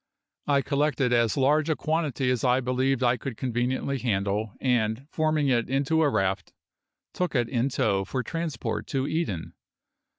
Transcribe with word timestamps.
I 0.47 0.63
collected 0.63 1.13
as 1.13 1.37
large 1.37 1.69
a 1.69 1.75
quantity 1.75 2.31
as 2.31 2.43
I 2.43 2.59
believed 2.59 3.03
I 3.03 3.17
could 3.17 3.37
conveniently 3.37 3.99
handle, 3.99 4.55
and, 4.59 5.05
forming 5.11 5.49
it 5.49 5.69
into 5.69 6.01
a 6.01 6.09
raft, 6.09 6.53
took 7.13 7.35
it 7.35 7.47
in 7.47 7.69
tow 7.69 8.03
for 8.03 8.23
transport 8.23 8.87
to 8.87 9.07
Eden. 9.07 9.53